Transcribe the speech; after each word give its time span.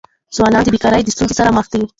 ځوانان 0.35 0.63
د 0.65 0.67
بېکاری 0.73 1.01
د 1.05 1.09
ستونزي 1.15 1.35
سره 1.39 1.53
مخ 1.57 1.65
دي. 1.73 1.81